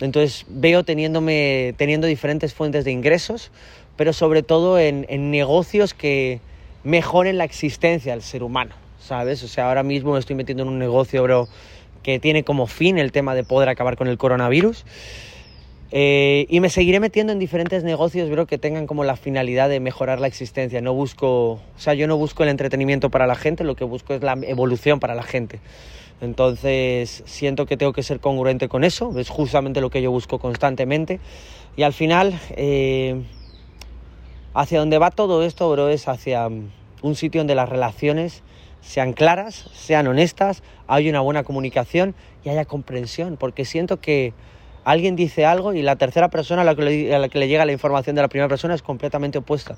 [0.00, 3.50] Entonces veo teniéndome, teniendo diferentes fuentes de ingresos,
[3.96, 6.40] pero sobre todo en, en negocios que
[6.84, 9.42] mejoren la existencia del ser humano, ¿sabes?
[9.42, 11.48] O sea, ahora mismo me estoy metiendo en un negocio, bro,
[12.02, 14.84] que tiene como fin el tema de poder acabar con el coronavirus.
[15.94, 19.78] Eh, y me seguiré metiendo en diferentes negocios, bro, que tengan como la finalidad de
[19.78, 20.80] mejorar la existencia.
[20.80, 24.14] No busco, o sea, yo no busco el entretenimiento para la gente, lo que busco
[24.14, 25.60] es la evolución para la gente.
[26.22, 30.38] Entonces, siento que tengo que ser congruente con eso, es justamente lo que yo busco
[30.38, 31.20] constantemente.
[31.76, 33.20] Y al final, eh,
[34.54, 38.42] hacia donde va todo esto, bro, es hacia un sitio donde las relaciones
[38.80, 44.32] sean claras, sean honestas, haya una buena comunicación y haya comprensión, porque siento que
[44.84, 47.48] alguien dice algo y la tercera persona a la, que le, a la que le
[47.48, 49.76] llega la información de la primera persona es completamente opuesta.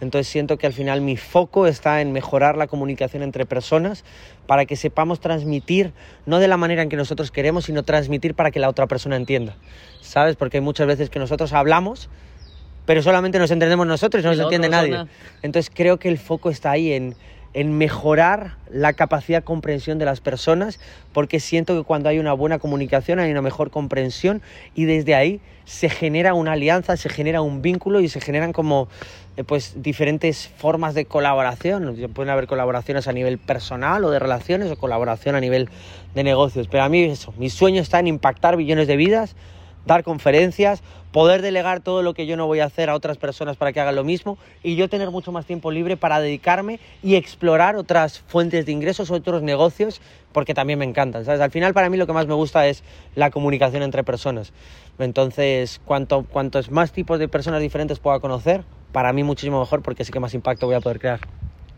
[0.00, 4.04] Entonces siento que al final mi foco está en mejorar la comunicación entre personas
[4.46, 5.92] para que sepamos transmitir,
[6.24, 9.16] no de la manera en que nosotros queremos, sino transmitir para que la otra persona
[9.16, 9.56] entienda.
[10.00, 10.36] ¿Sabes?
[10.36, 12.08] Porque hay muchas veces que nosotros hablamos,
[12.86, 15.06] pero solamente nos entendemos nosotros y no nos entiende nadie.
[15.42, 17.16] Entonces creo que el foco está ahí en,
[17.56, 20.78] en mejorar la capacidad de comprensión de las personas,
[21.14, 24.42] porque siento que cuando hay una buena comunicación hay una mejor comprensión
[24.74, 28.88] y desde ahí se genera una alianza, se genera un vínculo y se generan como
[29.38, 31.96] eh, pues diferentes formas de colaboración.
[32.12, 35.70] Pueden haber colaboraciones a nivel personal o de relaciones o colaboración a nivel
[36.14, 36.68] de negocios.
[36.70, 39.34] Pero a mí eso, mi sueño está en impactar billones de vidas
[39.86, 43.56] dar conferencias, poder delegar todo lo que yo no voy a hacer a otras personas
[43.56, 47.14] para que hagan lo mismo y yo tener mucho más tiempo libre para dedicarme y
[47.14, 51.24] explorar otras fuentes de ingresos, otros negocios, porque también me encantan.
[51.24, 51.40] ¿sabes?
[51.40, 52.82] Al final para mí lo que más me gusta es
[53.14, 54.52] la comunicación entre personas.
[54.98, 60.04] Entonces, cuanto, cuantos más tipos de personas diferentes pueda conocer, para mí muchísimo mejor porque
[60.04, 61.20] sí que más impacto voy a poder crear.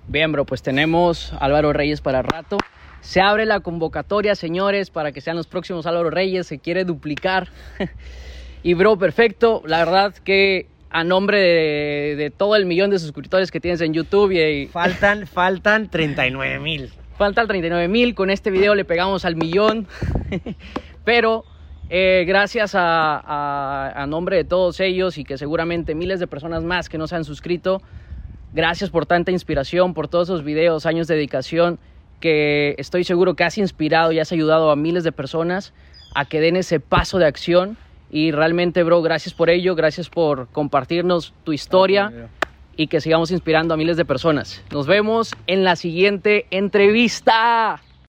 [0.08, 2.56] Bien, bro, pues tenemos Álvaro Reyes para rato.
[3.00, 6.46] Se abre la convocatoria, señores, para que sean los próximos Álvaro Reyes.
[6.46, 7.48] Se quiere duplicar.
[8.62, 9.62] y, bro, perfecto.
[9.66, 13.92] La verdad que a nombre de, de todo el millón de suscriptores que tienes en
[13.94, 16.90] YouTube y, Faltan, faltan 39 mil.
[17.16, 18.14] falta el 39 mil.
[18.14, 19.86] Con este video le pegamos al millón.
[21.04, 21.44] Pero
[21.90, 26.64] eh, gracias a, a- a nombre de todos ellos y que seguramente miles de personas
[26.64, 27.80] más que no se han suscrito,
[28.52, 31.78] gracias por tanta inspiración, por todos esos videos, años de dedicación
[32.20, 35.72] que estoy seguro que has inspirado y has ayudado a miles de personas
[36.14, 37.76] a que den ese paso de acción.
[38.10, 42.30] Y realmente, bro, gracias por ello, gracias por compartirnos tu historia
[42.76, 44.62] y que sigamos inspirando a miles de personas.
[44.70, 47.82] Nos vemos en la siguiente entrevista.